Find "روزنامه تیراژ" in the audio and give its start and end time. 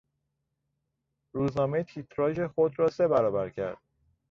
1.35-2.39